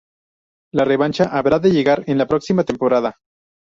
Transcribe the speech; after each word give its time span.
La 0.73 0.83
revancha 0.83 1.25
habrá 1.25 1.59
de 1.59 1.69
llegar 1.69 2.03
en 2.07 2.17
la 2.17 2.25
próxima 2.25 2.63
temporada. 2.63 3.17